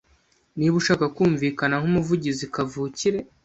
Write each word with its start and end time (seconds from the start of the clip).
Niba 0.57 0.75
ushaka 0.81 1.05
kumvikana 1.15 1.75
nkumuvugizi 1.81 2.45
kavukire, 2.53 3.19